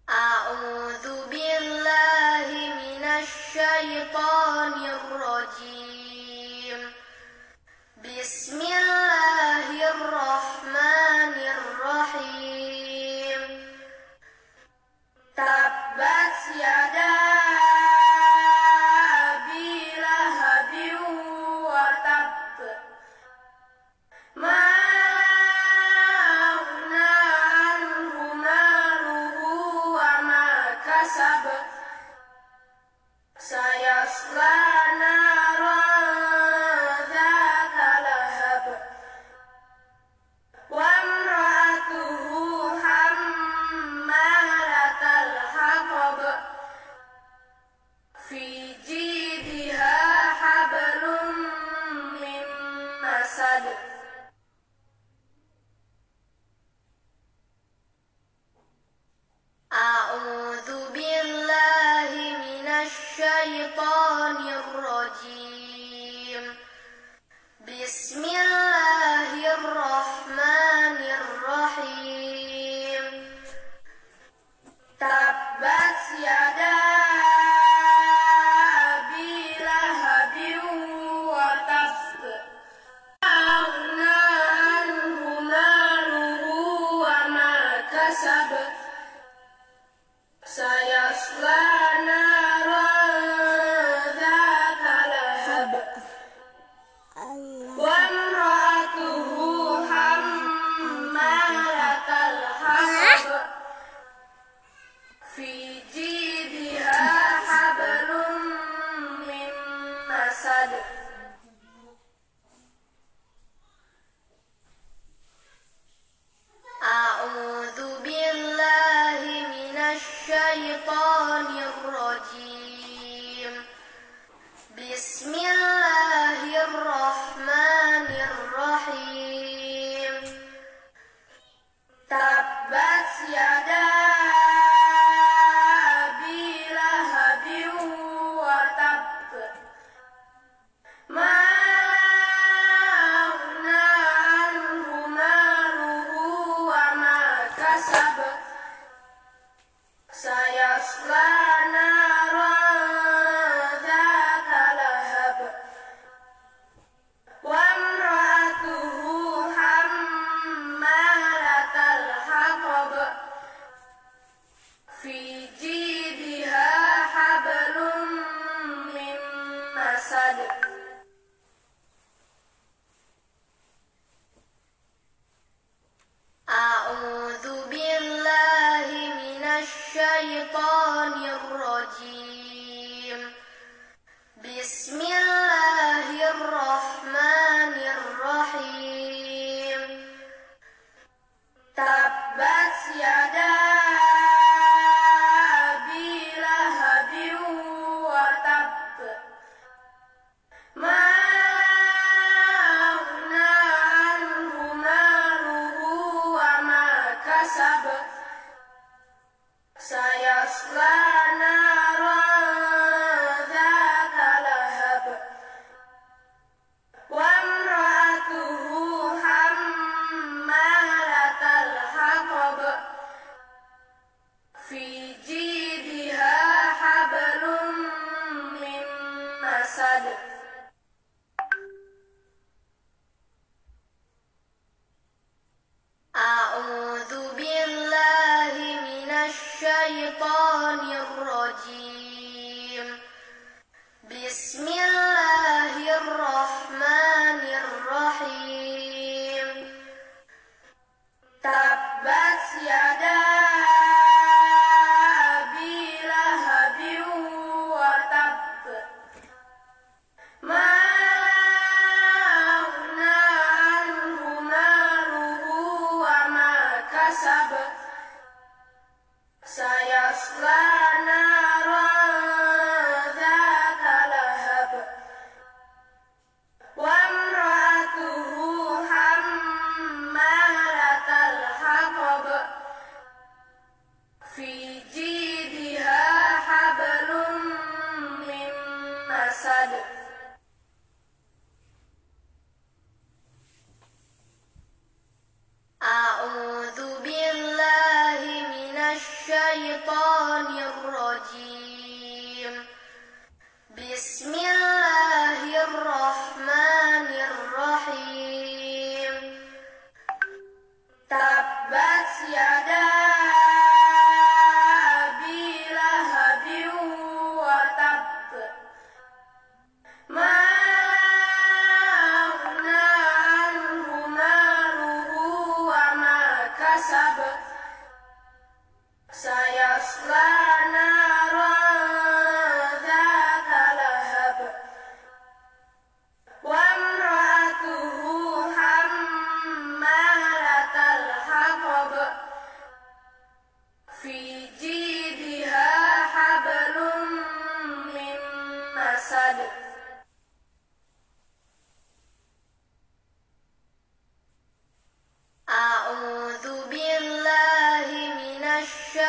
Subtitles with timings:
[0.09, 0.96] أعوذ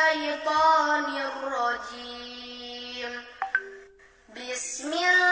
[0.08, 3.12] الشيطان الرجيم
[4.36, 5.27] بسم الله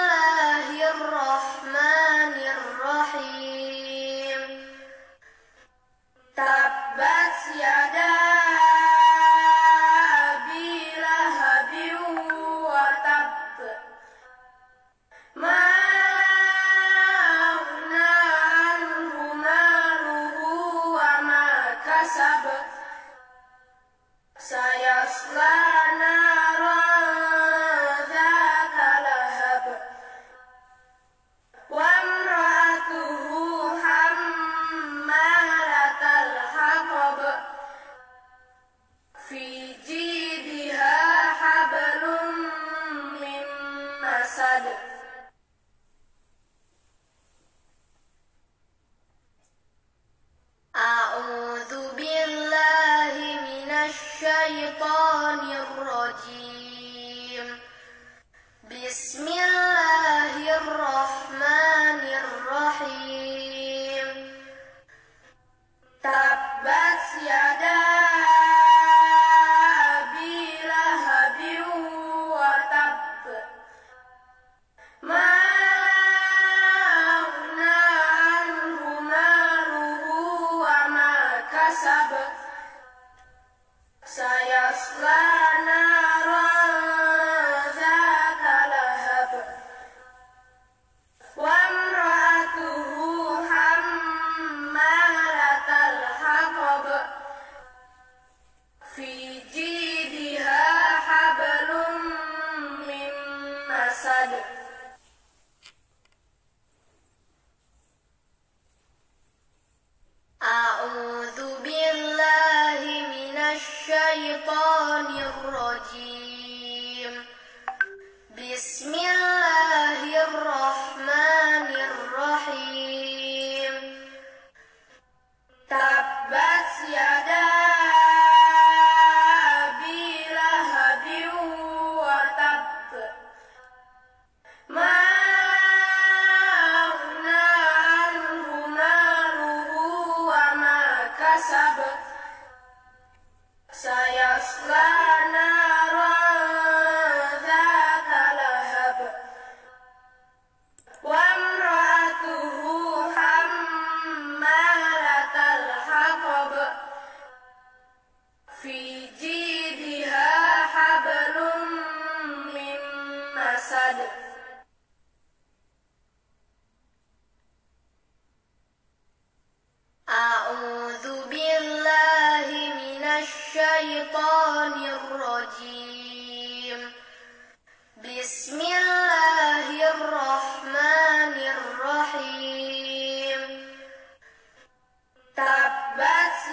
[115.86, 116.25] الرجيم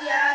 [0.03, 0.34] gracias.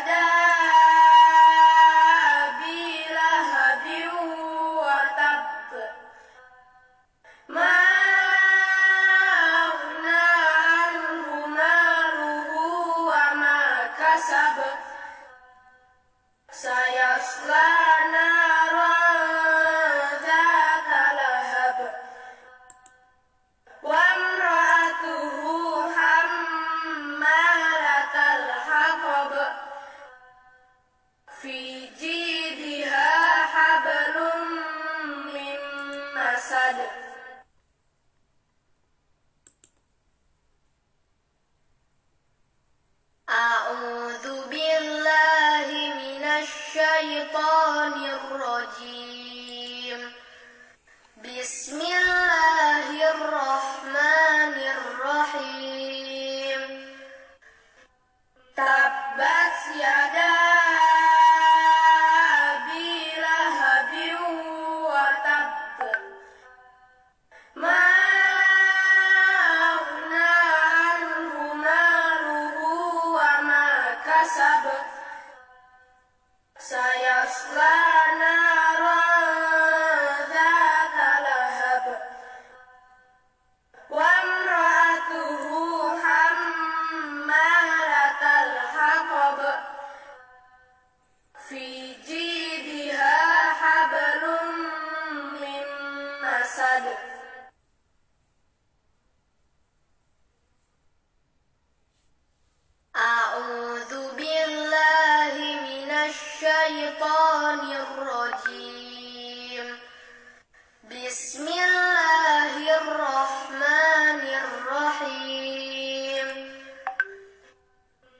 [47.00, 49.19] الشيطان الرجيم.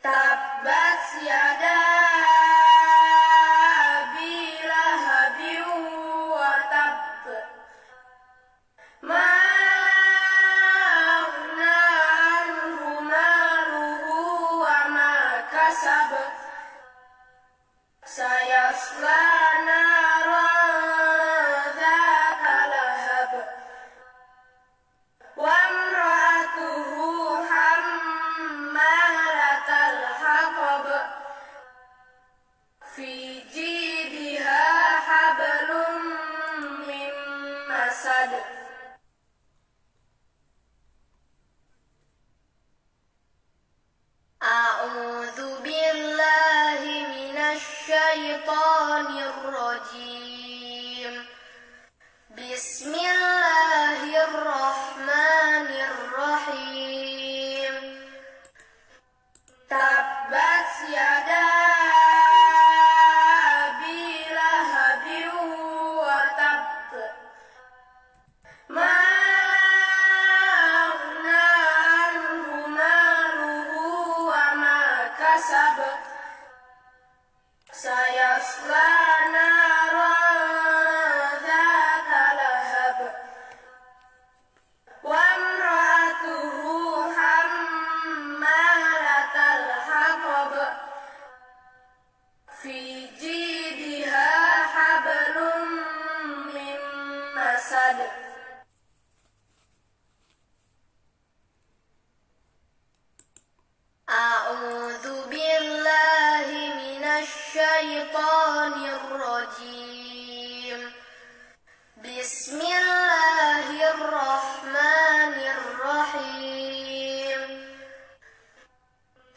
[0.03, 1.90] tabas yada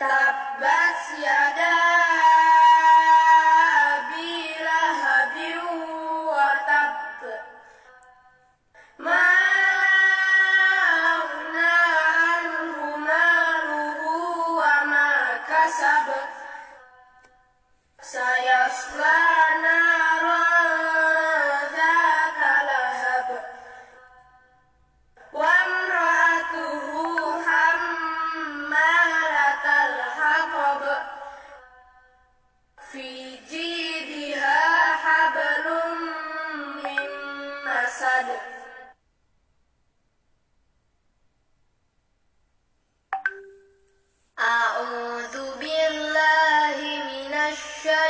[0.03, 1.82] Tabbat siada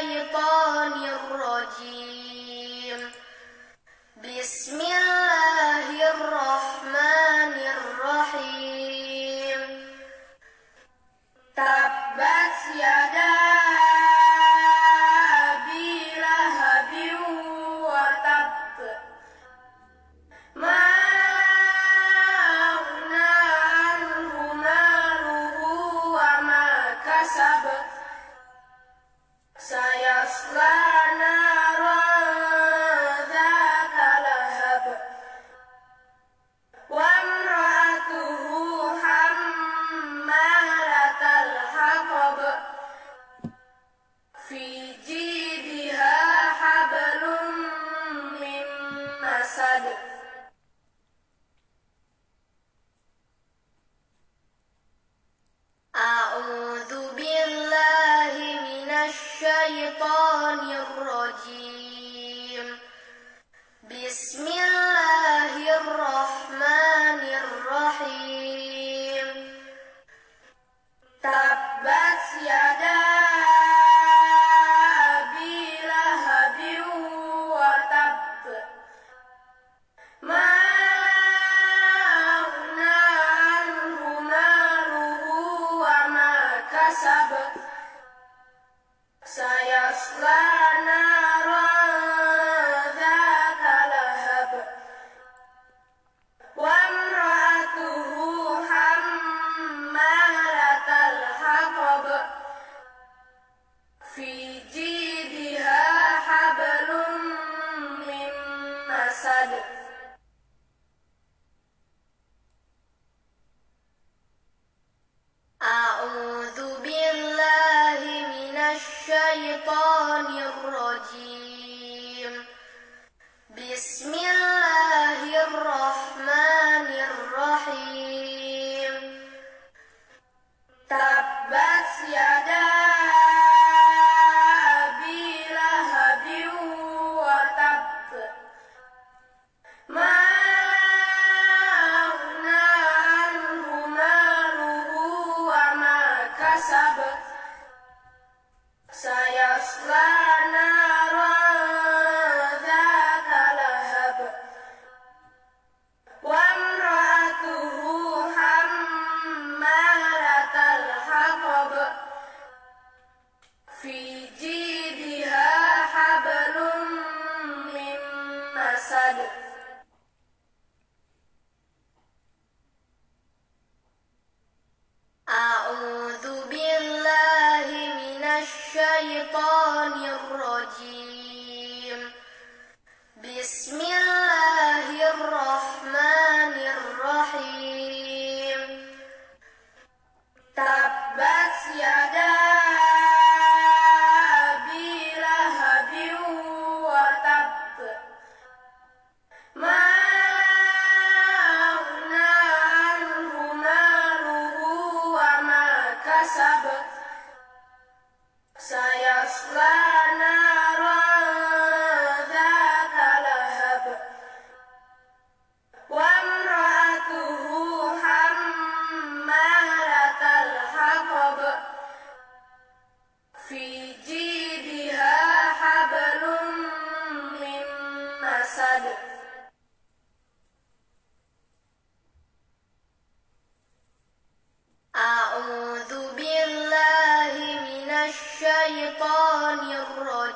[0.03, 2.22] الشيطان الرجيم.
[71.23, 72.72] Tabbas ya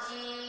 [0.07, 0.45] الرجيم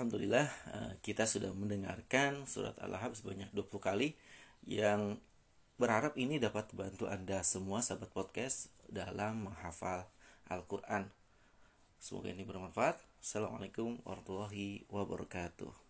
[0.00, 4.16] alhamdulillah eh, kita sudah mendengarkan surat Al-Lahab sebanyak 20 kali
[4.64, 5.20] yang
[5.76, 10.08] berharap ini dapat membantu Anda semua sahabat podcast dalam menghafal
[10.48, 11.12] Al-Qur'an.
[12.00, 12.96] Semoga ini bermanfaat.
[13.20, 15.80] Assalamualaikum warahmatullahi wabarakatuh.